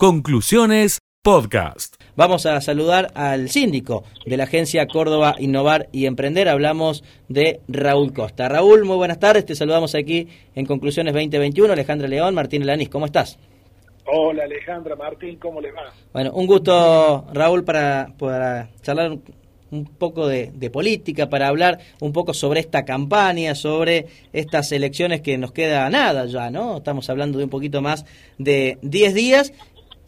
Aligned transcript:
Conclusiones 0.00 1.00
Podcast. 1.24 2.00
Vamos 2.14 2.46
a 2.46 2.60
saludar 2.60 3.10
al 3.14 3.48
síndico 3.48 4.04
de 4.24 4.36
la 4.36 4.44
agencia 4.44 4.86
Córdoba 4.86 5.34
Innovar 5.40 5.88
y 5.90 6.06
Emprender. 6.06 6.48
Hablamos 6.48 7.02
de 7.28 7.62
Raúl 7.66 8.12
Costa. 8.12 8.48
Raúl, 8.48 8.84
muy 8.84 8.94
buenas 8.94 9.18
tardes. 9.18 9.44
Te 9.44 9.56
saludamos 9.56 9.96
aquí 9.96 10.28
en 10.54 10.66
Conclusiones 10.66 11.14
2021. 11.14 11.72
Alejandra 11.72 12.06
León, 12.06 12.32
Martín 12.32 12.64
Lanís, 12.64 12.88
¿cómo 12.90 13.06
estás? 13.06 13.40
Hola 14.04 14.44
Alejandra, 14.44 14.94
Martín, 14.94 15.34
¿cómo 15.34 15.60
le 15.60 15.72
va? 15.72 15.92
Bueno, 16.12 16.30
un 16.32 16.46
gusto, 16.46 17.26
Raúl, 17.32 17.64
para, 17.64 18.14
para 18.16 18.70
charlar 18.82 19.18
un 19.72 19.84
poco 19.84 20.28
de, 20.28 20.52
de, 20.54 20.70
política, 20.70 21.28
para 21.28 21.48
hablar 21.48 21.80
un 22.00 22.12
poco 22.12 22.32
sobre 22.34 22.60
esta 22.60 22.84
campaña, 22.84 23.56
sobre 23.56 24.06
estas 24.32 24.70
elecciones 24.70 25.22
que 25.22 25.36
nos 25.38 25.50
queda 25.50 25.90
nada 25.90 26.24
ya, 26.26 26.50
¿no? 26.50 26.76
Estamos 26.76 27.10
hablando 27.10 27.38
de 27.38 27.44
un 27.44 27.50
poquito 27.50 27.82
más 27.82 28.06
de 28.38 28.78
10 28.82 29.14
días 29.14 29.52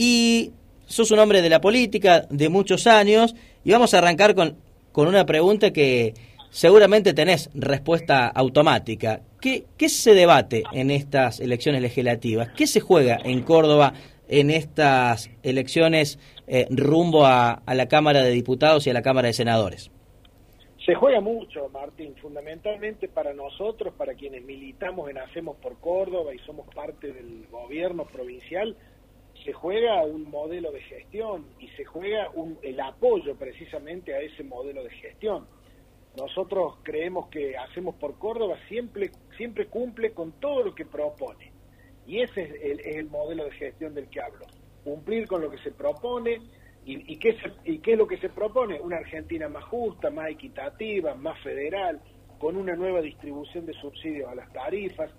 y 0.02 0.52
sos 0.86 1.10
un 1.10 1.18
hombre 1.18 1.42
de 1.42 1.50
la 1.50 1.60
política 1.60 2.26
de 2.30 2.48
muchos 2.48 2.86
años 2.86 3.34
y 3.64 3.70
vamos 3.70 3.92
a 3.92 3.98
arrancar 3.98 4.34
con, 4.34 4.56
con 4.92 5.08
una 5.08 5.26
pregunta 5.26 5.74
que 5.74 6.14
seguramente 6.48 7.12
tenés 7.12 7.50
respuesta 7.52 8.26
automática. 8.28 9.20
¿Qué, 9.42 9.66
¿Qué 9.76 9.90
se 9.90 10.14
debate 10.14 10.62
en 10.72 10.90
estas 10.90 11.38
elecciones 11.38 11.82
legislativas? 11.82 12.48
¿Qué 12.56 12.66
se 12.66 12.80
juega 12.80 13.18
en 13.22 13.42
Córdoba 13.42 13.92
en 14.26 14.50
estas 14.50 15.28
elecciones 15.42 16.18
eh, 16.46 16.66
rumbo 16.70 17.26
a, 17.26 17.60
a 17.66 17.74
la 17.74 17.86
Cámara 17.86 18.22
de 18.22 18.30
Diputados 18.30 18.86
y 18.86 18.90
a 18.90 18.94
la 18.94 19.02
Cámara 19.02 19.26
de 19.26 19.34
Senadores? 19.34 19.90
Se 20.86 20.94
juega 20.94 21.20
mucho, 21.20 21.68
Martín, 21.68 22.14
fundamentalmente 22.22 23.06
para 23.06 23.34
nosotros, 23.34 23.92
para 23.98 24.14
quienes 24.14 24.42
militamos 24.44 25.10
en 25.10 25.18
Hacemos 25.18 25.58
por 25.58 25.78
Córdoba 25.78 26.34
y 26.34 26.38
somos 26.38 26.66
parte 26.74 27.12
del 27.12 27.46
gobierno 27.50 28.06
provincial, 28.06 28.74
se 29.44 29.52
juega 29.52 30.02
un 30.02 30.30
modelo 30.30 30.72
de 30.72 30.80
gestión 30.82 31.46
y 31.58 31.68
se 31.68 31.84
juega 31.84 32.30
un, 32.30 32.58
el 32.62 32.80
apoyo 32.80 33.36
precisamente 33.36 34.14
a 34.14 34.20
ese 34.20 34.44
modelo 34.44 34.82
de 34.82 34.90
gestión. 34.90 35.46
Nosotros 36.16 36.76
creemos 36.82 37.28
que 37.28 37.56
Hacemos 37.56 37.94
por 37.94 38.18
Córdoba 38.18 38.56
siempre, 38.68 39.10
siempre 39.36 39.66
cumple 39.66 40.12
con 40.12 40.32
todo 40.32 40.64
lo 40.64 40.74
que 40.74 40.84
propone. 40.84 41.52
Y 42.06 42.20
ese 42.20 42.42
es 42.42 42.50
el, 42.62 42.80
es 42.80 42.96
el 42.96 43.08
modelo 43.08 43.44
de 43.44 43.52
gestión 43.52 43.94
del 43.94 44.08
que 44.08 44.20
hablo. 44.20 44.46
Cumplir 44.82 45.28
con 45.28 45.40
lo 45.40 45.50
que 45.50 45.58
se 45.58 45.70
propone. 45.70 46.40
¿Y, 46.84 47.12
y, 47.12 47.16
qué 47.18 47.34
se, 47.34 47.52
¿Y 47.64 47.78
qué 47.78 47.92
es 47.92 47.98
lo 47.98 48.06
que 48.06 48.16
se 48.16 48.30
propone? 48.30 48.80
Una 48.80 48.96
Argentina 48.96 49.48
más 49.48 49.64
justa, 49.64 50.10
más 50.10 50.30
equitativa, 50.30 51.14
más 51.14 51.38
federal, 51.42 52.00
con 52.38 52.56
una 52.56 52.74
nueva 52.74 53.00
distribución 53.02 53.66
de 53.66 53.74
subsidios 53.74 54.28
a 54.30 54.34
las 54.34 54.50
tarifas, 54.52 55.10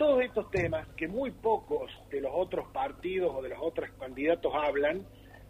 todos 0.00 0.22
estos 0.22 0.50
temas 0.50 0.88
que 0.96 1.08
muy 1.08 1.30
pocos 1.30 1.92
de 2.10 2.22
los 2.22 2.32
otros 2.34 2.68
partidos 2.72 3.34
o 3.36 3.42
de 3.42 3.50
los 3.50 3.58
otros 3.60 3.90
candidatos 4.00 4.50
hablan, 4.54 5.04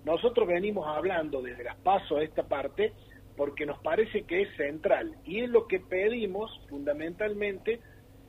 nosotros 0.05 0.49
venimos 0.49 0.89
hablando 0.89 1.41
desde 1.41 1.63
las 1.63 1.77
pasos 1.77 2.19
a 2.19 2.23
esta 2.25 2.43
parte 2.43 2.93
porque 3.37 3.65
nos 3.65 3.79
parece 3.79 4.23
que 4.23 4.43
es 4.43 4.57
central 4.57 5.15
y 5.25 5.45
es 5.45 5.49
lo 5.49 5.69
que 5.69 5.79
pedimos 5.79 6.51
fundamentalmente 6.69 7.79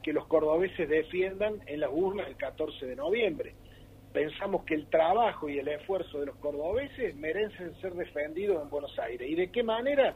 que 0.03 0.13
los 0.13 0.27
cordobeses 0.27 0.87
defiendan 0.87 1.59
en 1.65 1.79
las 1.79 1.89
urnas 1.91 2.27
el 2.27 2.37
14 2.37 2.85
de 2.85 2.95
noviembre. 2.95 3.55
Pensamos 4.13 4.63
que 4.65 4.75
el 4.75 4.91
trabajo 4.91 5.49
y 5.49 5.57
el 5.57 5.69
esfuerzo 5.69 6.19
de 6.19 6.27
los 6.27 6.35
cordobeses 6.35 7.15
merecen 7.15 7.73
ser 7.81 7.95
defendidos 7.95 8.61
en 8.61 8.69
Buenos 8.69 8.95
Aires. 8.99 9.27
¿Y 9.27 9.33
de 9.33 9.49
qué 9.49 9.63
manera? 9.63 10.13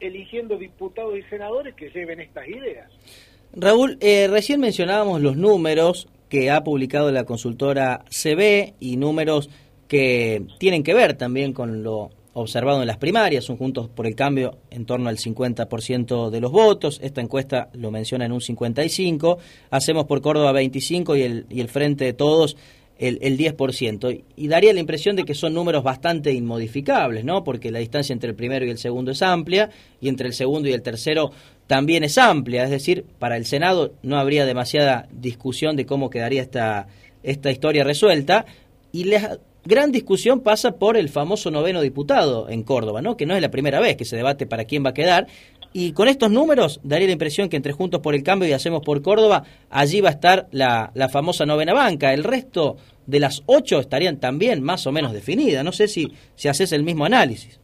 Eligiendo 0.00 0.56
diputados 0.56 1.18
y 1.18 1.22
senadores 1.24 1.74
que 1.74 1.90
lleven 1.90 2.20
estas 2.20 2.48
ideas. 2.48 3.33
Raúl, 3.56 3.98
eh, 4.00 4.26
recién 4.28 4.60
mencionábamos 4.60 5.20
los 5.20 5.36
números 5.36 6.08
que 6.28 6.50
ha 6.50 6.64
publicado 6.64 7.12
la 7.12 7.24
consultora 7.24 8.04
CB 8.10 8.74
y 8.80 8.96
números 8.96 9.48
que 9.86 10.42
tienen 10.58 10.82
que 10.82 10.94
ver 10.94 11.14
también 11.14 11.52
con 11.52 11.84
lo 11.84 12.10
observado 12.32 12.80
en 12.80 12.88
las 12.88 12.96
primarias, 12.96 13.44
son 13.44 13.56
juntos 13.56 13.88
por 13.88 14.08
el 14.08 14.16
cambio 14.16 14.58
en 14.70 14.86
torno 14.86 15.08
al 15.08 15.18
50% 15.18 16.30
de 16.30 16.40
los 16.40 16.50
votos, 16.50 16.98
esta 17.00 17.20
encuesta 17.20 17.68
lo 17.74 17.92
menciona 17.92 18.24
en 18.24 18.32
un 18.32 18.40
55%, 18.40 19.38
hacemos 19.70 20.06
por 20.06 20.20
Córdoba 20.20 20.52
25% 20.52 21.16
y 21.16 21.22
el, 21.22 21.46
y 21.48 21.60
el 21.60 21.68
Frente 21.68 22.06
de 22.06 22.12
Todos 22.12 22.56
el, 22.98 23.18
el 23.22 23.36
10%. 23.36 24.22
Y 24.36 24.48
daría 24.48 24.72
la 24.72 24.80
impresión 24.80 25.16
de 25.16 25.24
que 25.24 25.34
son 25.34 25.54
números 25.54 25.82
bastante 25.82 26.32
inmodificables, 26.32 27.24
¿no? 27.24 27.44
Porque 27.44 27.70
la 27.70 27.78
distancia 27.78 28.12
entre 28.12 28.30
el 28.30 28.36
primero 28.36 28.64
y 28.64 28.70
el 28.70 28.78
segundo 28.78 29.12
es 29.12 29.22
amplia 29.22 29.70
y 30.00 30.08
entre 30.08 30.28
el 30.28 30.34
segundo 30.34 30.68
y 30.68 30.72
el 30.72 30.82
tercero 30.82 31.32
también 31.66 32.04
es 32.04 32.18
amplia. 32.18 32.64
Es 32.64 32.70
decir, 32.70 33.04
para 33.18 33.36
el 33.36 33.46
Senado 33.46 33.94
no 34.02 34.18
habría 34.18 34.46
demasiada 34.46 35.08
discusión 35.10 35.76
de 35.76 35.86
cómo 35.86 36.10
quedaría 36.10 36.42
esta, 36.42 36.88
esta 37.22 37.50
historia 37.50 37.84
resuelta. 37.84 38.46
Y 38.92 39.04
la 39.04 39.38
gran 39.64 39.92
discusión 39.92 40.40
pasa 40.40 40.72
por 40.78 40.96
el 40.96 41.08
famoso 41.08 41.50
noveno 41.50 41.80
diputado 41.80 42.48
en 42.48 42.62
Córdoba, 42.62 43.02
¿no? 43.02 43.16
Que 43.16 43.26
no 43.26 43.34
es 43.34 43.42
la 43.42 43.50
primera 43.50 43.80
vez 43.80 43.96
que 43.96 44.04
se 44.04 44.16
debate 44.16 44.46
para 44.46 44.64
quién 44.64 44.84
va 44.84 44.90
a 44.90 44.94
quedar. 44.94 45.26
Y 45.72 45.92
con 45.92 46.06
estos 46.06 46.30
números 46.30 46.80
daría 46.84 47.08
la 47.08 47.12
impresión 47.14 47.48
que 47.48 47.56
entre 47.56 47.72
Juntos 47.72 48.00
por 48.00 48.14
el 48.14 48.22
Cambio 48.22 48.48
y 48.48 48.52
Hacemos 48.52 48.82
por 48.82 49.02
Córdoba, 49.02 49.42
allí 49.70 50.00
va 50.00 50.10
a 50.10 50.12
estar 50.12 50.46
la, 50.52 50.92
la 50.94 51.08
famosa 51.08 51.46
novena 51.46 51.74
banca. 51.74 52.14
El 52.14 52.22
resto 52.22 52.76
de 53.06 53.20
las 53.20 53.42
ocho 53.46 53.80
estarían 53.80 54.20
también 54.20 54.62
más 54.62 54.86
o 54.86 54.92
menos 54.92 55.12
definidas. 55.12 55.64
No 55.64 55.72
sé 55.72 55.88
si, 55.88 56.12
si 56.36 56.48
haces 56.48 56.72
el 56.72 56.84
mismo 56.84 57.04
análisis. 57.04 57.60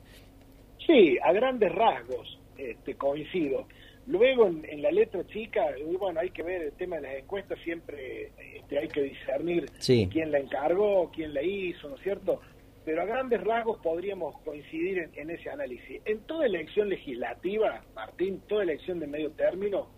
Sí, 0.87 1.17
a 1.23 1.33
grandes 1.33 1.73
rasgos 1.73 2.39
este, 2.59 2.95
coincido. 2.97 3.67
Luego 4.11 4.49
en, 4.49 4.65
en, 4.69 4.83
la 4.83 4.91
letra 4.91 5.25
chica, 5.29 5.67
bueno, 5.99 6.19
hay 6.19 6.31
que 6.31 6.43
ver 6.43 6.63
el 6.63 6.73
tema 6.73 6.97
de 6.97 7.03
las 7.03 7.15
encuestas, 7.15 7.59
siempre 7.61 8.33
este, 8.57 8.79
hay 8.79 8.89
que 8.89 9.03
discernir 9.03 9.71
sí. 9.79 10.09
quién 10.11 10.33
la 10.33 10.39
encargó, 10.39 11.13
quién 11.15 11.33
la 11.33 11.43
hizo, 11.43 11.89
¿no 11.89 11.95
es 11.95 12.03
cierto? 12.03 12.41
Pero 12.85 13.03
a 13.03 13.05
grandes 13.05 13.41
rasgos 13.41 13.79
podríamos 13.81 14.37
coincidir 14.41 14.99
en, 14.99 15.11
en 15.15 15.31
ese 15.31 15.49
análisis. 15.49 16.03
En 16.05 16.21
toda 16.27 16.47
elección 16.47 16.89
legislativa, 16.89 17.85
Martín, 17.95 18.43
toda 18.49 18.65
elección 18.65 18.99
de 18.99 19.07
medio 19.07 19.31
término, 19.31 19.91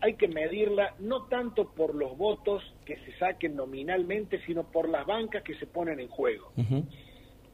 hay 0.00 0.14
que 0.14 0.28
medirla 0.28 0.94
no 1.00 1.24
tanto 1.24 1.72
por 1.74 1.96
los 1.96 2.16
votos 2.16 2.62
que 2.84 2.96
se 2.98 3.18
saquen 3.18 3.56
nominalmente, 3.56 4.40
sino 4.46 4.70
por 4.70 4.88
las 4.88 5.04
bancas 5.06 5.42
que 5.42 5.56
se 5.56 5.66
ponen 5.66 5.98
en 5.98 6.08
juego. 6.08 6.52
Uh 6.56 6.62
-huh. 6.62 6.84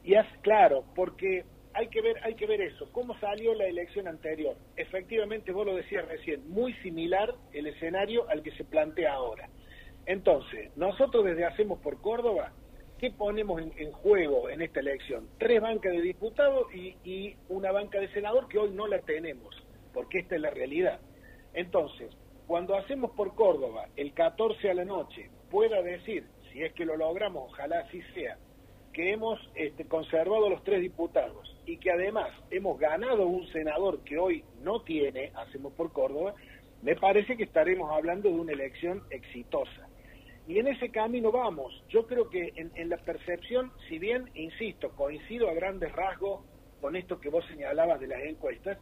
Y 0.04 0.14
es 0.14 0.26
claro, 0.42 0.84
porque 0.94 1.44
hay 1.74 1.88
que 1.88 2.00
ver, 2.00 2.16
hay 2.22 2.34
que 2.34 2.46
ver 2.46 2.60
eso, 2.60 2.90
cómo 2.92 3.18
salió 3.18 3.54
la 3.54 3.66
elección 3.66 4.08
anterior. 4.08 4.56
Efectivamente, 4.76 5.52
vos 5.52 5.66
lo 5.66 5.76
decías 5.76 6.06
recién, 6.06 6.48
muy 6.50 6.74
similar 6.74 7.34
el 7.52 7.66
escenario 7.66 8.28
al 8.28 8.42
que 8.42 8.52
se 8.52 8.64
plantea 8.64 9.14
ahora. 9.14 9.48
Entonces, 10.06 10.76
nosotros 10.76 11.24
desde 11.24 11.44
Hacemos 11.44 11.78
por 11.80 12.00
Córdoba, 12.00 12.52
¿qué 12.98 13.10
ponemos 13.10 13.62
en, 13.76 13.92
juego 13.92 14.50
en 14.50 14.62
esta 14.62 14.80
elección? 14.80 15.28
Tres 15.38 15.60
bancas 15.60 15.92
de 15.92 16.02
diputados 16.02 16.72
y, 16.74 16.96
y 17.04 17.36
una 17.48 17.72
banca 17.72 18.00
de 18.00 18.08
senador 18.08 18.48
que 18.48 18.58
hoy 18.58 18.70
no 18.70 18.86
la 18.86 19.00
tenemos, 19.00 19.54
porque 19.94 20.18
esta 20.18 20.34
es 20.34 20.40
la 20.40 20.50
realidad. 20.50 21.00
Entonces, 21.54 22.10
cuando 22.46 22.76
hacemos 22.76 23.12
por 23.12 23.34
Córdoba 23.34 23.86
el 23.96 24.12
14 24.12 24.70
a 24.70 24.74
la 24.74 24.84
noche 24.84 25.30
pueda 25.50 25.80
decir, 25.82 26.26
si 26.52 26.62
es 26.62 26.72
que 26.74 26.84
lo 26.84 26.96
logramos, 26.96 27.50
ojalá 27.50 27.80
así 27.80 28.02
sea, 28.14 28.36
que 28.92 29.12
hemos 29.12 29.40
este, 29.54 29.86
conservado 29.86 30.50
los 30.50 30.62
tres 30.64 30.80
diputados 30.80 31.51
y 31.66 31.76
que 31.76 31.90
además 31.90 32.30
hemos 32.50 32.78
ganado 32.78 33.26
un 33.26 33.46
senador 33.48 34.00
que 34.04 34.18
hoy 34.18 34.44
no 34.62 34.82
tiene, 34.82 35.32
hacemos 35.34 35.72
por 35.74 35.92
Córdoba, 35.92 36.34
me 36.82 36.96
parece 36.96 37.36
que 37.36 37.44
estaremos 37.44 37.90
hablando 37.90 38.28
de 38.28 38.34
una 38.34 38.52
elección 38.52 39.02
exitosa. 39.10 39.88
Y 40.48 40.58
en 40.58 40.66
ese 40.66 40.90
camino 40.90 41.30
vamos. 41.30 41.84
Yo 41.88 42.06
creo 42.06 42.28
que 42.28 42.52
en, 42.56 42.88
la 42.88 42.96
percepción, 42.96 43.70
si 43.88 43.98
bien, 43.98 44.28
insisto, 44.34 44.90
coincido 44.90 45.48
a 45.48 45.54
grandes 45.54 45.92
rasgos 45.92 46.44
con 46.80 46.96
esto 46.96 47.20
que 47.20 47.28
vos 47.28 47.44
señalabas 47.46 48.00
de 48.00 48.08
las 48.08 48.22
encuestas, 48.24 48.78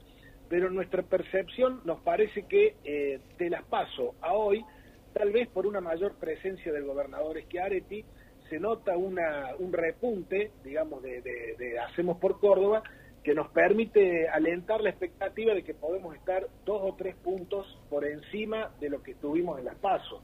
pero 0.49 0.71
nuestra 0.71 1.03
percepción 1.03 1.83
nos 1.85 2.01
parece 2.01 2.47
que 2.47 2.77
eh, 2.85 3.21
de 3.39 3.51
las 3.51 3.63
paso 3.65 4.15
a 4.23 4.33
hoy, 4.33 4.65
tal 5.13 5.31
vez 5.33 5.49
por 5.49 5.67
una 5.67 5.83
mayor 5.83 6.15
presencia 6.15 6.73
del 6.73 6.85
gobernador 6.85 7.39
Schiaretti, 7.43 8.05
se 8.51 8.59
nota 8.59 8.97
una, 8.97 9.55
un 9.59 9.73
repunte, 9.73 10.51
digamos, 10.65 11.03
de, 11.03 11.79
Hacemos 11.89 12.19
por 12.19 12.41
Córdoba, 12.41 12.83
que 13.23 13.35
nos 13.35 13.49
permite 13.49 14.29
alentar 14.29 14.81
la 14.81 14.91
expectativa 14.91 15.55
de 15.55 15.63
que 15.63 15.75
podemos 15.75 16.15
estar 16.17 16.47
dos 16.65 16.81
o 16.83 16.95
tres 16.97 17.15
puntos 17.17 17.79
por 17.89 18.05
encima 18.05 18.71
de 18.81 18.91
lo 18.91 19.03
que 19.03 19.15
tuvimos 19.15 19.59
en 19.59 19.67
las 19.67 19.77
pasos. 19.77 20.21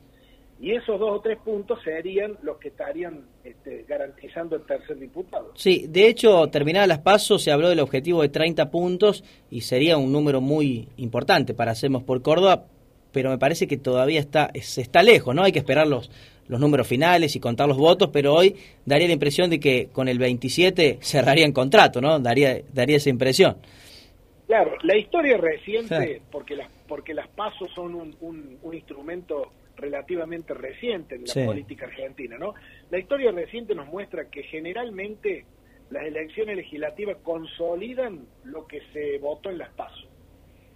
Y 0.58 0.73
esos 0.73 0.99
dos 0.99 1.19
o 1.19 1.20
tres 1.20 1.38
puntos 1.38 1.78
serían 1.84 2.38
los 2.43 2.56
que 2.56 2.69
estarían 2.69 3.26
este, 3.44 3.84
garantizando 3.87 4.56
el 4.56 4.64
tercer 4.64 4.99
diputado. 4.99 5.52
Sí, 5.55 5.87
de 5.87 6.08
hecho, 6.08 6.49
terminadas 6.49 6.88
las 6.88 7.00
pasos, 7.00 7.43
se 7.43 7.52
habló 7.52 7.69
del 7.69 7.81
objetivo 7.81 8.22
de 8.22 8.31
30 8.31 8.70
puntos 8.70 9.22
y 9.50 9.61
sería 9.61 9.99
un 9.99 10.11
número 10.12 10.40
muy 10.40 10.88
importante 10.96 11.52
para 11.52 11.72
Hacemos 11.72 12.05
por 12.05 12.22
Córdoba, 12.22 12.64
pero 13.12 13.29
me 13.29 13.38
parece 13.38 13.67
que 13.67 13.76
todavía 13.76 14.19
está, 14.19 14.50
se 14.62 14.81
está 14.81 15.02
lejos, 15.02 15.34
¿no? 15.34 15.43
Hay 15.43 15.52
que 15.52 15.58
esperar 15.58 15.87
los, 15.87 16.11
los 16.48 16.60
números 16.60 16.87
finales 16.87 17.34
y 17.37 17.40
contar 17.40 17.69
los 17.69 17.76
votos, 17.76 18.10
pero 18.12 18.34
hoy 18.34 18.54
daría 18.84 19.06
la 19.06 19.12
impresión 19.12 19.50
de 19.50 19.60
que 19.60 19.88
con 19.93 20.08
el 20.08 20.19
27 20.19 20.98
cerrarían 21.00 21.52
contrato, 21.52 22.00
¿no? 22.00 22.19
Daría, 22.19 22.60
daría 22.72 22.96
esa 22.96 23.10
impresión. 23.10 23.56
Claro, 24.46 24.76
la 24.82 24.96
historia 24.96 25.37
reciente, 25.37 26.14
sí. 26.14 26.22
porque, 26.31 26.54
las, 26.54 26.70
porque 26.87 27.14
las 27.14 27.28
pasos 27.28 27.69
son 27.75 27.94
un, 27.94 28.16
un, 28.20 28.58
un 28.62 28.75
instrumento 28.75 29.50
relativamente 29.76 30.54
reciente 30.54 31.16
en 31.16 31.22
la 31.22 31.32
sí. 31.32 31.44
política 31.44 31.87
argentina, 31.87 32.38
¿no? 32.38 32.54
La 32.90 32.98
historia 32.98 33.32
reciente 33.32 33.75
nos 33.75 33.87
muestra 33.88 34.31
que 34.31 34.44
generalmente 34.44 35.44
las 35.90 36.04
elecciones 36.04 36.56
legislativas 36.56 37.16
consolidan 37.22 38.26
lo 38.44 38.66
que 38.66 38.81
se 38.93 39.19
votó 39.19 39.50
en 39.50 39.58
las 39.58 39.70
pasos. 39.70 40.06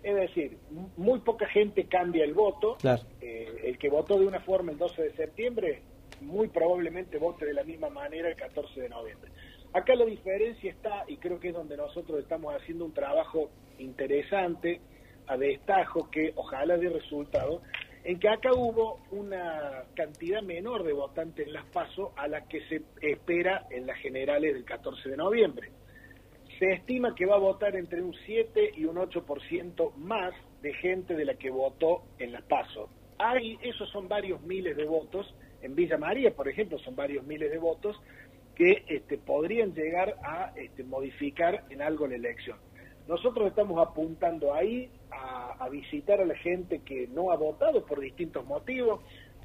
Es 0.02 0.14
decir, 0.14 0.58
muy 0.97 1.20
poca 1.20 1.47
gente 1.47 1.85
cambia 1.85 2.25
el 2.25 2.35
voto. 2.35 2.76
Eh, 3.20 3.62
el 3.64 3.79
que 3.79 3.88
votó 3.88 4.19
de 4.19 4.26
una 4.26 4.41
forma 4.41 4.73
el 4.73 4.79
12 4.79 5.02
de 5.02 5.12
septiembre, 5.12 5.82
muy 6.20 6.49
probablemente 6.49 7.19
vote 7.19 7.47
de 7.47 7.55
la 7.55 7.64
misma 7.64 7.91
manera 7.91 8.29
el 8.29 8.37
14 8.37 8.81
de 8.81 8.88
noviembre. 8.88 9.31
Acá 9.73 9.94
la 9.94 10.05
diferencia 10.05 10.70
está, 10.70 11.05
y 11.06 11.17
creo 11.19 11.38
que 11.38 11.49
es 11.49 11.55
donde 11.55 11.76
nosotros 11.76 12.19
estamos 12.19 12.55
haciendo 12.55 12.85
un 12.85 12.93
trabajo 12.93 13.50
interesante, 13.79 14.81
a 15.26 15.37
destajo, 15.37 16.11
que 16.11 16.32
ojalá 16.35 16.76
dé 16.76 16.88
resultado, 16.88 17.62
en 18.03 18.19
que 18.19 18.29
acá 18.29 18.53
hubo 18.53 18.99
una 19.11 19.85
cantidad 19.94 20.43
menor 20.43 20.82
de 20.82 20.93
votantes 20.93 21.46
en 21.46 21.53
las 21.53 21.67
PASO 21.67 22.12
a 22.17 22.26
la 22.26 22.49
que 22.49 22.61
se 22.69 22.82
espera 23.00 23.67
en 23.70 23.87
las 23.87 23.99
generales 23.99 24.55
del 24.55 24.64
14 24.64 25.11
de 25.11 25.17
noviembre. 25.17 25.70
Se 26.60 26.70
estima 26.72 27.14
que 27.14 27.24
va 27.24 27.36
a 27.36 27.38
votar 27.38 27.74
entre 27.74 28.02
un 28.02 28.12
7 28.26 28.72
y 28.76 28.84
un 28.84 28.96
8% 28.96 29.94
más 29.94 30.34
de 30.60 30.74
gente 30.74 31.14
de 31.14 31.24
la 31.24 31.32
que 31.34 31.48
votó 31.48 32.02
en 32.18 32.32
las 32.32 32.42
PASO. 32.42 32.90
Hay, 33.18 33.58
esos 33.62 33.88
son 33.88 34.08
varios 34.08 34.42
miles 34.42 34.76
de 34.76 34.84
votos, 34.84 35.34
en 35.62 35.74
Villa 35.74 35.96
María, 35.96 36.34
por 36.34 36.48
ejemplo, 36.48 36.78
son 36.80 36.94
varios 36.94 37.24
miles 37.26 37.50
de 37.50 37.56
votos 37.56 37.98
que 38.54 38.84
este, 38.88 39.16
podrían 39.16 39.72
llegar 39.72 40.16
a 40.22 40.52
este, 40.54 40.84
modificar 40.84 41.64
en 41.70 41.80
algo 41.80 42.06
la 42.06 42.16
elección. 42.16 42.58
Nosotros 43.08 43.48
estamos 43.48 43.80
apuntando 43.80 44.52
ahí 44.52 44.90
a, 45.10 45.66
visitar 45.70 46.20
a 46.20 46.26
la 46.26 46.36
gente 46.36 46.80
que 46.80 47.08
no 47.08 47.30
ha 47.30 47.36
votado 47.36 47.86
por 47.86 48.00
distintos 48.00 48.44
motivos, 48.44 49.00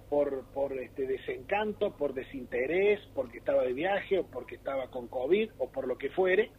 por, 0.09 0.43
por 0.53 0.73
este 0.73 1.07
desencanto, 1.07 1.95
por 1.95 2.13
desinterés, 2.13 2.99
porque 3.13 3.37
estaba 3.37 3.63
de 3.63 3.71
viaje 3.71 4.19
o 4.19 4.25
porque 4.25 4.55
estaba 4.55 4.87
con 4.87 5.07
COVID 5.07 5.51
o 5.59 5.69
por 5.69 5.87
lo 5.87 5.97
que 5.97 6.09
fuere. 6.09 6.51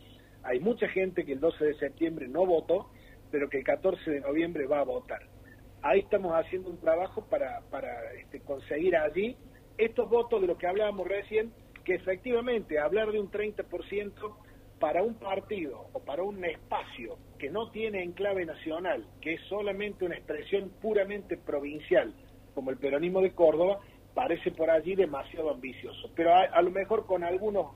Hay 0.46 0.60
mucha 0.60 0.88
gente 0.88 1.25
que 1.25 1.32
el 1.32 1.40
12 1.40 1.64
de 1.64 1.75
septiembre 1.75 2.28
no 2.28 2.46
votó, 2.46 2.90
pero 3.31 3.48
que 3.48 3.58
el 3.58 3.64
14 3.64 4.10
de 4.10 4.20
noviembre 4.20 4.66
va 4.66 4.81
a 4.81 4.84
votar. 4.84 5.20
Ahí 5.82 6.00
estamos 6.00 6.32
haciendo 6.32 6.70
un 6.70 6.78
trabajo 6.78 7.26
para, 7.28 7.60
para 7.70 8.12
este, 8.14 8.40
conseguir 8.40 8.96
allí 8.96 9.37
estos 9.76 10.08
votos 10.08 10.40
de 10.40 10.46
lo 10.46 10.56
que 10.56 10.66
hablábamos 10.66 11.06
recién, 11.06 11.52
que 11.84 11.94
efectivamente 11.94 12.78
hablar 12.78 13.10
de 13.12 13.20
un 13.20 13.31
30% 13.31 14.37
para 14.78 15.02
un 15.02 15.14
partido 15.14 15.88
o 15.93 16.00
para 16.00 16.22
un 16.22 16.44
espacio 16.44 17.19
que 17.38 17.50
no 17.50 17.70
tiene 17.70 18.02
enclave 18.02 18.44
nacional, 18.44 19.06
que 19.20 19.34
es 19.34 19.40
solamente 19.49 20.04
una 20.04 20.16
expresión 20.16 20.70
puramente 20.81 21.37
provincial, 21.37 22.14
como 22.54 22.70
el 22.70 22.78
peronismo 22.78 23.20
de 23.20 23.32
Córdoba, 23.32 23.81
parece 24.14 24.50
por 24.50 24.70
allí 24.70 24.94
demasiado 24.94 25.50
ambicioso. 25.50 26.10
Pero 26.14 26.34
a, 26.34 26.62
lo 26.62 26.70
mejor 26.70 27.06
con 27.06 27.22
algunos 27.25 27.72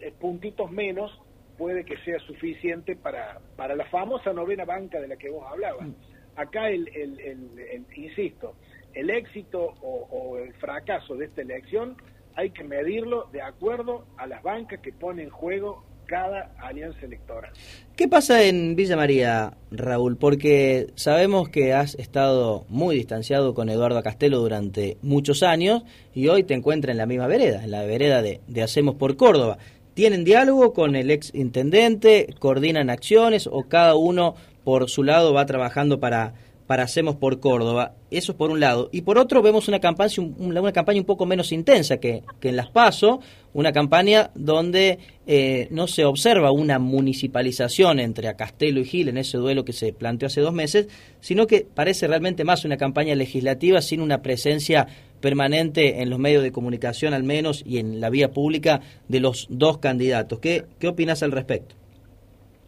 eh, 0.00 0.12
puntitos 0.12 0.70
menos 0.70 1.12
puede 1.56 1.84
que 1.84 1.96
sea 1.98 2.18
suficiente 2.20 2.96
para, 2.96 3.40
para 3.56 3.74
la 3.74 3.84
famosa 3.86 4.32
novena 4.32 4.64
banca 4.64 5.00
de 5.00 5.08
la 5.08 5.16
que 5.16 5.30
vos 5.30 5.44
hablabas. 5.50 5.88
Acá, 6.36 6.68
el, 6.68 6.88
el, 6.88 7.84
insisto, 7.94 8.54
el 8.94 9.10
éxito 9.10 9.74
o, 9.80 10.06
o 10.10 10.38
el 10.38 10.52
fracaso 10.54 11.16
de 11.16 11.26
esta 11.26 11.42
elección 11.42 11.96
hay 12.34 12.50
que 12.50 12.64
medirlo 12.64 13.28
de 13.32 13.40
acuerdo 13.40 14.04
a 14.18 14.26
las 14.26 14.42
bancas 14.42 14.80
que 14.80 14.92
ponen 14.92 15.26
en 15.26 15.30
juego 15.30 15.84
cada 16.06 16.52
alianza 16.58 17.04
electoral. 17.04 17.52
¿Qué 17.96 18.08
pasa 18.08 18.44
en 18.44 18.76
Villa 18.76 18.96
María, 18.96 19.54
Raúl? 19.70 20.16
Porque 20.16 20.88
sabemos 20.94 21.48
que 21.48 21.72
has 21.72 21.94
estado 21.96 22.64
muy 22.68 22.94
distanciado 22.94 23.54
con 23.54 23.68
Eduardo 23.68 24.02
Castelo 24.02 24.38
durante 24.38 24.96
muchos 25.02 25.42
años 25.42 25.82
y 26.14 26.28
hoy 26.28 26.44
te 26.44 26.54
encuentras 26.54 26.92
en 26.92 26.98
la 26.98 27.06
misma 27.06 27.26
vereda, 27.26 27.64
en 27.64 27.70
la 27.70 27.82
vereda 27.84 28.22
de 28.22 28.62
Hacemos 28.62 28.94
por 28.94 29.16
Córdoba. 29.16 29.58
¿Tienen 29.96 30.24
diálogo 30.24 30.74
con 30.74 30.94
el 30.94 31.10
ex 31.10 31.34
intendente? 31.34 32.28
¿Coordinan 32.38 32.90
acciones 32.90 33.48
o 33.50 33.62
cada 33.62 33.94
uno 33.94 34.34
por 34.62 34.90
su 34.90 35.02
lado 35.02 35.32
va 35.32 35.46
trabajando 35.46 35.98
para 36.00 36.34
para 36.66 36.82
Hacemos 36.82 37.16
por 37.16 37.40
Córdoba. 37.40 37.94
Eso 38.10 38.36
por 38.36 38.50
un 38.50 38.60
lado. 38.60 38.88
Y 38.92 39.02
por 39.02 39.18
otro 39.18 39.42
vemos 39.42 39.68
una 39.68 39.80
campaña, 39.80 40.14
una 40.38 40.72
campaña 40.72 41.00
un 41.00 41.06
poco 41.06 41.26
menos 41.26 41.52
intensa 41.52 41.98
que, 41.98 42.22
que 42.40 42.48
en 42.48 42.56
Las 42.56 42.70
Paso, 42.70 43.20
una 43.52 43.72
campaña 43.72 44.30
donde 44.34 44.98
eh, 45.26 45.68
no 45.70 45.86
se 45.86 46.04
observa 46.04 46.52
una 46.52 46.78
municipalización 46.78 48.00
entre 48.00 48.34
Castelo 48.36 48.80
y 48.80 48.84
Gil 48.84 49.08
en 49.08 49.18
ese 49.18 49.38
duelo 49.38 49.64
que 49.64 49.72
se 49.72 49.92
planteó 49.92 50.26
hace 50.26 50.40
dos 50.40 50.52
meses, 50.52 50.88
sino 51.20 51.46
que 51.46 51.66
parece 51.72 52.06
realmente 52.06 52.44
más 52.44 52.64
una 52.64 52.76
campaña 52.76 53.14
legislativa 53.14 53.80
sin 53.80 54.00
una 54.00 54.22
presencia 54.22 54.86
permanente 55.20 56.02
en 56.02 56.10
los 56.10 56.18
medios 56.18 56.42
de 56.42 56.52
comunicación 56.52 57.14
al 57.14 57.22
menos 57.22 57.62
y 57.66 57.78
en 57.78 58.00
la 58.00 58.10
vía 58.10 58.32
pública 58.32 58.80
de 59.08 59.20
los 59.20 59.46
dos 59.50 59.78
candidatos. 59.78 60.40
¿Qué, 60.40 60.64
qué 60.78 60.88
opinas 60.88 61.22
al 61.22 61.32
respecto? 61.32 61.74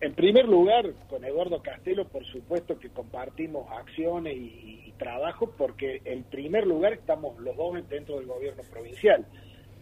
En 0.00 0.14
primer 0.14 0.46
lugar, 0.46 0.92
con 1.08 1.24
Eduardo 1.24 1.60
Castelo, 1.60 2.06
por 2.06 2.24
supuesto 2.24 2.78
que 2.78 2.88
compartimos 2.88 3.68
acciones 3.72 4.36
y, 4.36 4.94
trabajo, 4.96 5.54
porque 5.56 6.02
en 6.04 6.24
primer 6.24 6.66
lugar 6.66 6.92
estamos 6.92 7.38
los 7.38 7.56
dos 7.56 7.88
dentro 7.88 8.16
del 8.16 8.26
gobierno 8.26 8.64
provincial. 8.68 9.24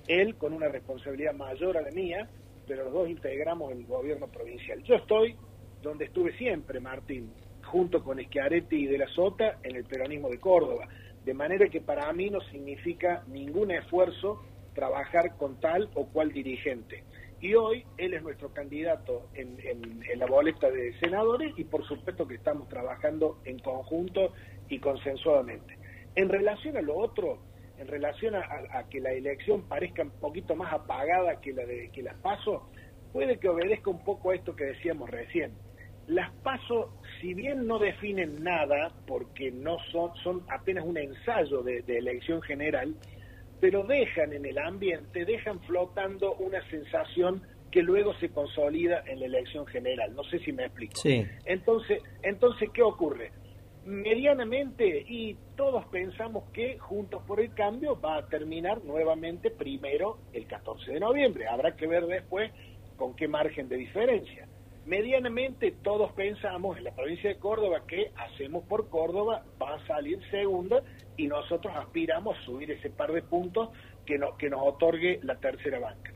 Él 0.09 0.37
con 0.37 0.53
una 0.53 0.69
responsabilidad 0.69 1.33
mayor 1.33 1.79
a 1.79 1.81
la 1.81 1.91
mía, 1.91 2.29
pero 2.67 2.85
los 2.85 2.93
dos 2.93 3.09
integramos 3.09 3.73
el 3.73 3.87
gobierno 3.87 4.27
provincial. 4.27 4.83
Yo 4.83 4.97
estoy 4.97 5.35
donde 5.83 6.05
estuve 6.05 6.37
siempre, 6.37 6.81
Martín, 6.81 7.31
junto 7.65 8.05
con 8.05 8.19
Schiaretti 8.23 8.77
y 8.77 8.87
de 8.87 8.99
la 8.99 9.09
Sota 9.09 9.59
en 9.63 9.77
el 9.77 9.85
peronismo 9.85 10.29
de 10.29 10.39
Córdoba. 10.39 10.87
De 11.27 11.35
manera 11.35 11.69
que 11.69 11.83
para 11.83 12.11
mí 12.15 12.31
no 12.31 12.41
significa 12.41 13.23
ningún 13.27 13.71
esfuerzo 13.71 14.43
trabajar 14.75 15.37
con 15.37 15.61
tal 15.61 15.91
o 15.95 16.07
cual 16.07 16.33
dirigente 16.33 17.05
y 17.41 17.55
hoy 17.55 17.85
él 17.99 18.15
es 18.15 18.23
nuestro 18.23 18.53
candidato 18.53 19.29
en, 19.35 19.57
la 20.17 20.27
boleta 20.27 20.71
de 20.71 20.99
senadores 20.99 21.53
y 21.57 21.65
por 21.65 21.87
supuesto 21.87 22.27
que 22.27 22.37
estamos 22.37 22.69
trabajando 22.69 23.41
en 23.45 23.59
conjunto 23.59 24.33
y 24.69 24.79
consensuadamente. 24.79 25.77
En 26.15 26.29
relación 26.29 26.77
a 26.77 26.83
lo 26.83 26.97
otro, 26.97 27.39
en 27.79 27.89
relación 27.89 28.35
a, 28.35 28.85
que 28.89 29.01
la 29.01 29.13
elección 29.13 29.69
parezca 29.69 30.03
un 30.03 30.11
poquito 30.19 30.57
más 30.57 30.73
apagada 30.73 31.41
que 31.41 31.53
la 31.53 31.67
de 31.67 31.91
que 31.91 32.03
las 32.03 32.17
paso, 32.21 32.71
puede 33.13 33.39
que 33.39 33.49
obedezca 33.49 33.91
un 33.91 34.03
poco 34.03 34.31
a 34.31 34.35
esto 34.35 34.57
que 34.57 34.65
decíamos 34.65 35.11
recién. 35.11 35.53
Las 36.09 36.31
paso, 36.43 36.93
si 37.21 37.35
bien 37.35 37.67
no 37.67 37.79
definen 37.79 38.43
nada, 38.43 38.93
porque 39.07 39.51
no 39.51 39.79
son, 39.91 40.15
son 40.23 40.45
apenas 40.49 40.85
un 40.85 40.97
ensayo 40.97 41.63
de 41.63 41.83
elección 41.89 42.41
general, 42.43 42.95
pero 43.61 43.83
dejan 43.85 44.33
en 44.33 44.45
el 44.45 44.59
ambiente, 44.59 45.25
dejan 45.25 45.61
flotando 45.61 46.35
una 46.35 46.63
sensación 46.71 47.43
que 47.71 47.83
luego 47.83 48.15
se 48.15 48.31
consolida 48.31 49.03
en 49.07 49.21
la 49.21 49.27
elección 49.27 49.67
general. 49.67 50.15
No 50.15 50.25
sé 50.25 50.39
si 50.41 50.53
me 50.53 50.65
explico. 50.65 51.01
Entonces, 51.45 52.03
entonces, 52.23 52.71
¿qué 52.73 52.83
ocurre? 52.83 53.33
Medianamente, 53.85 55.05
y 55.07 55.37
todos 55.57 55.85
pensamos 55.87 56.51
que 56.53 56.79
Juntos 56.79 57.23
por 57.27 57.41
el 57.41 57.55
Cambio 57.55 58.01
va 58.01 58.17
a 58.17 58.27
terminar 58.29 58.85
nuevamente 58.85 59.51
primero 59.51 60.19
el 60.33 60.47
14 60.47 60.93
de 60.93 61.01
noviembre. 61.01 61.47
Habrá 61.47 61.77
que 61.77 61.87
ver 61.87 62.07
después 62.07 62.51
con 62.97 63.15
qué 63.15 63.29
margen 63.29 63.69
de 63.69 63.77
diferencia. 63.77 64.46
Medianamente 64.87 65.73
todos 65.83 66.13
pensamos 66.13 66.79
en 66.79 66.85
la 66.85 66.93
provincia 66.93 67.29
de 67.29 67.41
Córdoba 67.41 67.83
que 67.89 68.13
hacemos 68.17 68.65
por 68.67 68.89
Córdoba 68.89 69.43
va 69.61 69.75
a 69.75 69.87
salir 69.89 70.21
segunda 70.31 70.81
y 71.17 71.27
nosotros 71.27 71.75
aspiramos 71.77 72.39
a 72.39 72.43
subir 72.43 72.71
ese 72.71 72.91
par 72.91 73.11
de 73.11 73.23
puntos 73.23 73.71
que, 74.05 74.21
que 74.39 74.49
nos 74.49 74.61
otorgue 74.63 75.19
la 75.25 75.35
tercera 75.41 75.81
banca. 75.81 76.13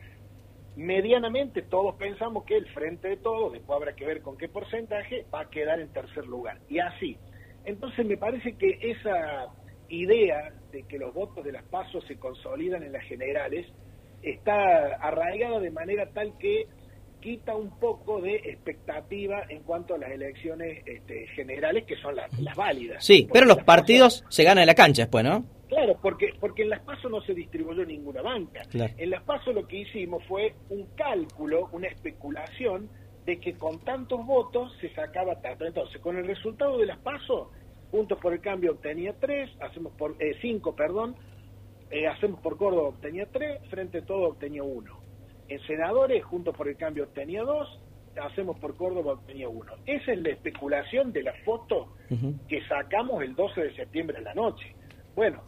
Medianamente 0.77 1.63
todos 1.63 1.97
pensamos 1.97 2.45
que 2.45 2.57
el 2.57 2.67
frente 2.69 3.09
de 3.09 3.17
todos, 3.17 3.53
después 3.53 3.77
habrá 3.77 3.97
que 3.97 4.07
ver 4.07 4.23
con 4.23 4.37
qué 4.39 4.49
porcentaje, 4.49 5.27
va 5.35 5.41
a 5.41 5.51
quedar 5.51 5.81
en 5.81 5.93
tercer 5.93 6.25
lugar. 6.27 6.59
Y 6.69 6.79
así. 6.79 7.17
Entonces 7.65 8.07
me 8.07 8.19
parece 8.19 8.57
que 8.57 8.79
esa 8.83 9.49
idea 9.89 10.55
de 10.71 10.85
que 10.85 10.97
los 10.97 11.13
votos 11.13 11.45
de 11.45 11.51
las 11.51 11.65
pasos 11.65 12.05
se 12.07 12.21
consolidan 12.21 12.85
en 12.85 12.93
las 12.93 13.03
generales 13.03 13.67
está 14.23 14.95
arraigada 15.01 15.59
de 15.59 15.73
manera 15.73 16.07
tal 16.13 16.39
que 16.39 16.67
quita 17.21 17.55
un 17.55 17.79
poco 17.79 18.21
de 18.21 18.37
expectativa 18.37 19.45
en 19.49 19.63
cuanto 19.63 19.95
a 19.95 19.99
las 19.99 20.11
elecciones 20.11 20.83
este, 20.87 21.27
generales, 21.29 21.85
que 21.85 21.97
son 21.97 22.17
las, 22.17 22.31
válidas. 22.57 23.05
Sí, 23.05 23.29
pero 23.33 23.47
los 23.47 23.63
partidos 23.63 24.25
se 24.29 24.45
ganan 24.45 24.63
en 24.63 24.67
la 24.67 24.75
cancha 24.75 25.03
después, 25.03 25.25
¿no? 25.25 25.45
Claro, 25.69 25.97
porque, 26.03 26.35
porque 26.41 26.63
en 26.63 26.71
las 26.71 26.81
PASO 26.81 27.09
no 27.09 27.21
se 27.23 27.33
distribuyó 27.33 27.85
ninguna 27.85 28.23
banca. 28.23 28.63
En 28.73 29.11
las 29.11 29.23
PASO 29.23 29.53
lo 29.53 29.69
que 29.69 29.79
hicimos 29.79 30.25
fue 30.27 30.55
un 30.71 30.87
cálculo, 30.97 31.69
una 31.73 31.87
especulación 31.87 32.89
de 33.25 33.39
que 33.39 33.55
con 33.55 33.79
tantos 33.81 34.27
votos 34.27 34.73
se 34.81 34.93
sacaba 34.95 35.41
tanto. 35.41 35.67
Entonces, 35.67 36.01
con 36.01 36.17
el 36.17 36.27
resultado 36.27 36.79
de 36.79 36.87
las 36.87 36.99
PASO, 36.99 37.51
Juntos 37.91 38.19
por 38.21 38.33
el 38.33 38.41
Cambio 38.41 38.73
obtenía 38.73 39.15
tres, 39.19 39.51
hacemos 39.61 39.93
por 39.95 40.15
eh, 40.21 40.37
cinco, 40.41 40.77
perdón, 40.77 41.17
eh, 41.91 42.07
hacemos 42.07 42.39
por 42.41 42.57
Córdoba 42.57 42.91
obtenía 42.91 43.27
tres, 43.27 43.61
Frente 43.69 43.99
a 43.99 44.05
Todo 44.05 44.29
obtenía 44.29 44.63
uno 44.63 45.00
en 45.51 45.61
senadores, 45.67 46.25
junto 46.25 46.53
por 46.53 46.69
el 46.69 46.77
Cambio 46.77 47.09
tenía 47.09 47.43
dos, 47.43 47.69
Hacemos 48.21 48.59
por 48.59 48.77
Córdoba 48.77 49.21
tenía 49.25 49.49
uno. 49.49 49.73
Esa 49.87 50.13
es 50.13 50.21
la 50.21 50.31
especulación 50.31 51.13
de 51.13 51.23
la 51.23 51.33
foto 51.45 51.95
que 52.49 52.61
sacamos 52.67 53.23
el 53.23 53.37
12 53.37 53.63
de 53.63 53.75
septiembre 53.77 54.19
en 54.19 54.25
la 54.25 54.35
noche. 54.35 54.75
Bueno, 55.15 55.43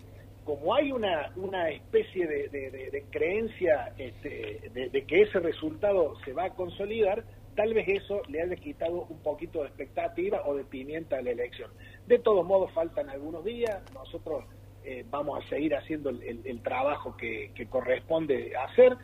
como 0.45 0.73
hay 0.75 0.93
una, 0.93 1.33
una 1.37 1.71
especie 1.71 2.27
de, 2.27 3.05
creencia 3.11 3.93
este, 3.99 4.71
de, 4.73 5.05
que 5.05 5.23
ese 5.23 5.41
resultado 5.41 6.15
se 6.25 6.33
va 6.33 6.45
a 6.45 6.51
consolidar, 6.51 7.25
tal 7.57 7.75
vez 7.75 7.89
eso 7.89 8.23
le 8.29 8.43
haya 8.43 8.57
quitado 8.57 9.07
un 9.09 9.19
poquito 9.23 9.63
de 9.63 9.67
expectativa 9.67 10.43
o 10.47 10.55
de 10.55 10.65
pimienta 10.65 11.19
a 11.19 11.23
la 11.23 11.31
elección. 11.31 11.71
De 12.07 12.21
todos 12.21 12.47
modos, 12.47 12.71
faltan 12.73 13.11
algunos 13.11 13.45
días, 13.45 13.83
nosotros 13.93 14.45
eh, 14.85 15.05
vamos 15.11 15.45
a 15.45 15.49
seguir 15.49 15.75
haciendo 15.77 16.11
el, 16.11 16.61
trabajo 16.63 17.17
que, 17.17 17.53
corresponde 17.71 18.53
hacer. 18.57 18.97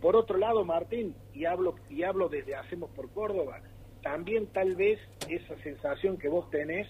Por 0.00 0.16
otro 0.16 0.38
lado, 0.38 0.64
Martín, 0.64 1.14
y 1.32 1.44
hablo, 1.46 1.74
y 1.88 2.02
hablo 2.02 2.28
desde 2.28 2.54
Hacemos 2.54 2.90
por 2.90 3.10
Córdoba, 3.10 3.60
también 4.02 4.46
tal 4.48 4.76
vez 4.76 4.98
esa 5.28 5.56
sensación 5.62 6.18
que 6.18 6.28
vos 6.28 6.48
tenés 6.50 6.86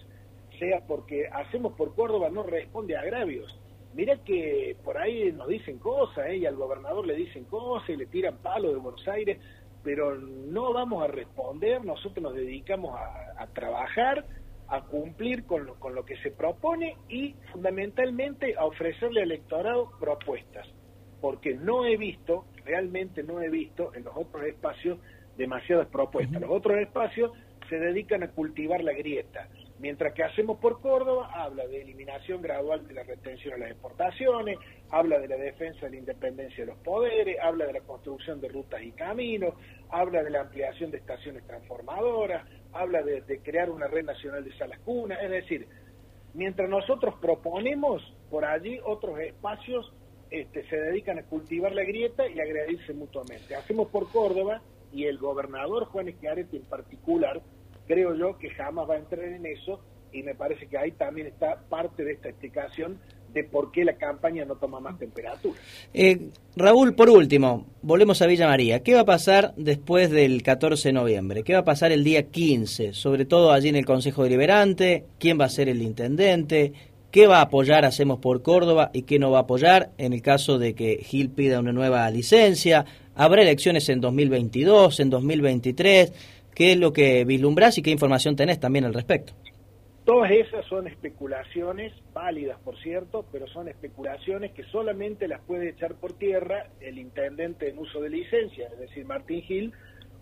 sea 0.59 0.81
porque 0.87 1.29
Hacemos 1.29 1.75
por 1.75 1.95
Córdoba 1.95 2.29
no 2.31 2.43
responde 2.43 2.97
a 2.97 3.01
agravios. 3.01 3.59
Mira 3.95 4.19
que 4.25 4.77
por 4.85 4.99
ahí 4.99 5.33
nos 5.33 5.49
dicen 5.49 5.79
cosas, 5.79 6.27
¿eh? 6.29 6.37
y 6.39 6.47
al 6.47 6.57
gobernador 6.57 7.07
le 7.07 7.15
dicen 7.15 7.45
cosas 7.45 7.89
y 7.89 7.97
le 7.97 8.07
tiran 8.07 8.37
palo 8.39 8.71
de 8.71 8.77
Buenos 8.77 9.07
Aires, 9.09 9.39
pero 9.83 10.17
no 10.17 10.73
vamos 10.73 11.03
a 11.03 11.07
responder, 11.07 11.85
nosotros 11.85 12.23
nos 12.23 12.35
dedicamos 12.35 12.99
a 12.99 13.47
trabajar, 13.55 14.27
a 14.69 14.83
cumplir 14.83 15.45
con 15.45 15.65
lo, 15.67 15.75
con 15.77 15.95
lo 15.95 16.05
que 16.05 16.17
se 16.19 16.31
propone 16.31 16.97
y 17.09 17.35
fundamentalmente 17.53 18.57
a 18.57 18.65
ofrecerle 18.65 19.23
al 19.23 19.31
electorado 19.31 19.93
propuestas, 20.01 20.67
porque 21.26 21.54
no 21.56 21.85
he 21.85 21.97
visto, 21.97 22.45
realmente 22.64 23.25
no 23.25 23.40
he 23.40 23.50
visto 23.50 23.92
en 23.97 24.04
los 24.04 24.16
otros 24.16 24.45
espacios 24.45 25.00
demasiadas 25.37 25.88
propuestas. 25.88 26.40
Los 26.40 26.52
otros 26.52 26.78
espacios 26.78 27.33
se 27.68 27.80
dedican 27.80 28.23
a 28.23 28.28
cultivar 28.28 28.85
la 28.85 28.92
grieta, 28.92 29.49
mientras 29.80 30.14
que 30.14 30.23
hacemos 30.23 30.59
por 30.59 30.80
Córdoba 30.80 31.28
habla 31.35 31.66
de 31.66 31.83
eliminación 31.83 32.40
gradual 32.42 32.87
de 32.87 32.95
la 32.95 33.02
retención 33.02 33.54
a 33.54 33.59
las 33.59 33.73
exportaciones, 33.73 34.56
habla 34.90 35.18
de 35.18 35.26
la 35.26 35.35
defensa 35.35 35.87
de 35.87 35.90
la 35.90 35.97
independencia 35.97 36.64
de 36.64 36.71
los 36.71 36.78
poderes, 36.85 37.38
habla 37.42 37.66
de 37.66 37.73
la 37.73 37.80
construcción 37.80 38.40
de 38.40 38.47
rutas 38.47 38.80
y 38.85 38.92
caminos, 38.92 39.54
habla 39.90 40.23
de 40.23 40.30
la 40.30 40.42
ampliación 40.42 40.92
de 40.92 40.99
estaciones 40.99 41.45
transformadoras, 41.45 42.47
habla 42.73 43.02
de, 43.02 43.40
crear 43.42 43.68
una 43.68 43.88
red 43.88 44.04
nacional 44.04 44.45
de 44.45 44.56
salas 44.59 44.78
cunas, 44.85 45.21
es 45.25 45.30
decir, 45.33 45.66
mientras 46.35 46.71
nosotros 46.71 47.16
proponemos 47.21 48.14
por 48.30 48.45
allí 48.45 48.78
otros 48.85 49.18
espacios 49.18 49.92
este, 50.30 50.68
se 50.68 50.76
dedican 50.76 51.18
a 51.18 51.23
cultivar 51.23 51.73
la 51.73 51.85
grieta 51.85 52.28
y 52.28 52.40
agredirse 52.40 52.92
mutuamente. 52.95 53.54
Hacemos 53.54 53.88
por 53.88 54.11
Córdoba 54.11 54.62
y 54.92 55.04
el 55.04 55.18
gobernador 55.18 55.87
Juan 55.87 56.09
Esquiarete 56.09 56.56
en 56.56 56.64
particular, 56.64 57.42
creo 57.87 58.14
yo 58.14 58.38
que 58.38 58.50
jamás 58.50 58.88
va 58.88 58.95
a 58.95 58.99
entrar 58.99 59.25
en 59.25 59.47
eso 59.47 59.80
y 60.12 60.23
me 60.23 60.35
parece 60.35 60.66
que 60.66 60.78
ahí 60.78 60.92
también 60.92 61.26
está 61.26 61.61
parte 61.68 62.04
de 62.04 62.12
esta 62.12 62.28
explicación 62.28 62.99
de 63.33 63.45
por 63.45 63.71
qué 63.71 63.85
la 63.85 63.97
campaña 63.97 64.47
no 64.47 64.56
toma 64.56 64.80
más 64.80 64.99
temperatura. 64.99 65.59
Eh, 65.92 66.30
Raúl, 66.56 66.95
por 66.95 67.11
último, 67.11 67.66
volvemos 67.83 68.23
a 68.23 68.26
Villa 68.26 68.49
María. 68.49 68.83
¿Qué 68.83 68.95
va 68.95 69.00
a 69.00 69.04
pasar 69.04 69.52
después 69.56 70.11
del 70.11 70.42
14 70.42 70.88
de 70.88 70.92
noviembre? 70.95 71.42
¿Qué 71.42 71.52
va 71.52 71.59
a 71.61 71.64
pasar 71.64 71.92
el 71.92 72.02
día 72.02 72.30
15? 72.30 72.95
Sobre 72.95 73.26
todo 73.26 73.52
allí 73.52 73.68
en 73.68 73.76
el 73.76 73.85
Consejo 73.85 74.23
Deliberante, 74.25 75.04
¿quién 75.18 75.38
va 75.38 75.45
a 75.45 75.50
ser 75.50 75.68
el 75.68 75.83
intendente? 75.83 76.73
¿Qué 77.16 77.26
va 77.26 77.38
a 77.38 77.44
apoyar 77.44 77.87
Hacemos 77.87 78.18
por 78.18 78.42
Córdoba 78.42 78.90
y 78.92 79.04
qué 79.04 79.18
no 79.18 79.30
va 79.30 79.38
a 79.38 79.42
apoyar 79.44 79.88
en 79.96 80.12
el 80.12 80.20
caso 80.20 80.58
de 80.58 80.75
que 80.75 80.99
Gil 80.99 81.30
pida 81.30 81.61
una 81.61 81.73
nueva 81.73 82.11
licencia? 82.11 82.85
¿Habrá 83.14 83.40
elecciones 83.40 83.88
en 83.88 84.02
2022, 84.02 85.00
en 85.00 85.08
2023? 85.08 86.44
¿Qué 86.54 86.73
es 86.73 86.78
lo 86.78 86.92
que 86.92 87.25
vislumbrás 87.25 87.78
y 87.78 87.82
qué 87.82 87.90
información 87.90 88.37
tenés 88.37 88.61
también 88.61 88.85
al 88.85 88.92
respecto? 88.92 89.32
Todas 90.04 90.30
esas 90.30 90.66
son 90.66 90.88
especulaciones, 90.88 91.94
válidas 92.12 92.58
por 92.61 92.78
cierto, 92.82 93.25
pero 93.32 93.46
son 93.46 93.70
especulaciones 93.70 94.52
que 94.52 94.64
solamente 94.64 95.26
las 95.26 95.40
puede 95.40 95.70
echar 95.70 95.94
por 95.94 96.18
tierra 96.18 96.66
el 96.82 96.99
intendente 96.99 97.70
en 97.70 97.78
uso 97.78 97.99
de 98.02 98.11
licencia, 98.11 98.68
es 98.70 98.78
decir, 98.78 99.06
Martín 99.06 99.40
Gil, 99.40 99.73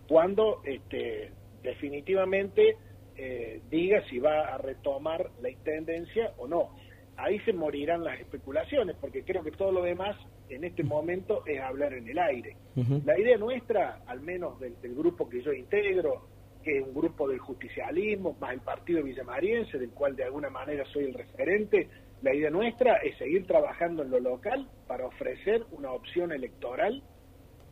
cuando 0.07 0.63
este, 0.65 1.33
definitivamente 1.61 2.77
eh, 3.17 3.61
diga 3.71 4.03
si 4.09 4.19
va 4.19 4.55
a 4.55 4.59
retomar 4.59 5.31
la 5.41 5.51
intendencia 5.51 6.33
o 6.37 6.49
no. 6.49 6.71
Ahí 7.17 7.39
se 7.41 7.53
morirán 7.53 8.03
las 8.03 8.19
especulaciones, 8.21 8.97
porque 9.01 9.23
creo 9.23 9.43
que 9.43 9.53
todo 9.53 9.71
lo 9.73 9.83
demás 9.83 10.17
en 10.49 10.65
este 10.65 10.83
momento 10.83 11.45
es 11.47 11.61
hablar 11.61 11.93
en 11.95 12.09
el 12.09 12.19
aire. 12.19 12.57
La 13.05 13.19
idea 13.19 13.37
nuestra, 13.37 14.03
al 14.07 14.21
menos 14.21 14.59
del 14.61 14.95
grupo 14.95 15.29
que 15.29 15.43
yo 15.43 15.53
integro, 15.53 16.27
que 16.63 16.79
es 16.79 16.85
un 16.85 16.95
grupo 16.95 17.29
del 17.29 17.39
justicialismo, 17.39 18.37
más 18.41 18.53
el 18.53 18.61
partido 18.61 19.03
villamariense, 19.03 19.79
del 19.79 19.91
cual 19.91 20.17
de 20.17 20.25
alguna 20.25 20.51
manera 20.51 20.85
soy 20.87 21.05
el 21.05 21.15
referente, 21.15 21.89
la 22.23 22.35
idea 22.35 22.51
nuestra 22.51 22.97
es 22.97 23.17
seguir 23.19 23.47
trabajando 23.47 24.03
en 24.03 24.11
lo 24.11 24.19
local 24.19 24.67
para 24.87 25.07
ofrecer 25.07 25.63
una 25.73 25.93
opción 25.93 26.33
electoral 26.33 27.03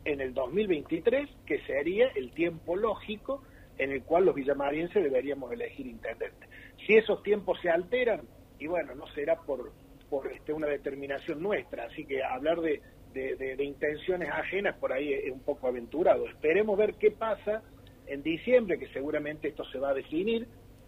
en 0.05 0.21
el 0.21 0.33
2023, 0.33 1.29
que 1.45 1.59
sería 1.61 2.07
el 2.15 2.31
tiempo 2.33 2.75
lógico 2.75 3.41
en 3.77 3.91
el 3.91 4.03
cual 4.03 4.25
los 4.25 4.35
villamarienses 4.35 5.03
deberíamos 5.03 5.51
elegir 5.51 5.87
intendente. 5.87 6.47
Si 6.85 6.93
esos 6.95 7.23
tiempos 7.23 7.57
se 7.61 7.69
alteran, 7.69 8.21
y 8.63 8.67
bueno, 8.67 8.95
no 8.95 9.05
será 9.07 9.35
por, 9.35 9.73
por 10.09 10.31
este, 10.31 10.53
una 10.53 10.67
determinación 10.67 11.41
nuestra, 11.43 11.85
así 11.85 12.05
que 12.05 12.23
hablar 12.23 12.61
de, 12.61 12.81
de 13.13 13.63
intenciones 13.63 14.29
ajenas 14.29 14.77
por 14.77 14.93
ahí 14.93 15.13
es 15.13 15.31
un 15.31 15.41
poco 15.41 15.67
aventurado. 15.67 16.27
Esperemos 16.27 16.77
ver 16.77 16.95
qué 16.95 17.11
pasa 17.11 17.61
en 18.07 18.23
diciembre, 18.23 18.79
que 18.79 18.87
seguramente 18.87 19.49
esto 19.49 19.65
se 19.65 19.79
va 19.79 19.89
a 19.89 19.93
definir. 19.93 20.47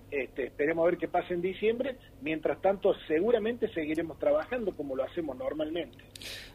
Este, 0.09 0.45
esperemos 0.45 0.83
a 0.83 0.91
ver 0.91 0.97
qué 0.97 1.09
pasa 1.09 1.33
en 1.33 1.41
diciembre. 1.41 1.97
Mientras 2.21 2.61
tanto, 2.61 2.93
seguramente 3.07 3.67
seguiremos 3.73 4.17
trabajando 4.19 4.73
como 4.75 4.95
lo 4.95 5.03
hacemos 5.03 5.35
normalmente. 5.35 5.97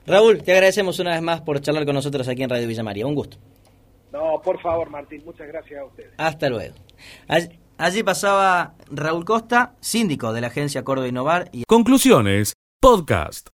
Raúl, 0.07 0.43
te 0.43 0.53
agradecemos 0.53 0.99
una 1.01 1.11
vez 1.11 1.23
más 1.23 1.43
por 1.43 1.61
charlar 1.61 1.85
con 1.85 1.95
nosotros 1.95 2.27
aquí 2.29 2.43
en 2.43 2.51
Radio 2.51 2.67
Villa 2.67 2.83
María. 2.83 3.07
Un 3.07 3.15
gusto. 3.15 3.37
No, 4.13 4.41
por 4.43 4.61
favor, 4.61 4.89
Martín. 4.89 5.23
Muchas 5.25 5.47
gracias 5.49 5.81
a 5.81 5.85
ustedes. 5.85 6.13
Hasta 6.17 6.49
luego. 6.49 6.75
Allí, 7.29 7.60
pasaba 8.05 8.75
Raúl 8.91 9.25
Costa, 9.25 9.75
síndico 9.81 10.35
de 10.35 10.43
la 10.43 10.49
agencia 10.49 10.85
Córdoba 10.85 11.09
Innovar. 11.09 11.49
Y... 11.53 11.65
Conclusiones, 11.65 12.53
podcast. 12.79 13.49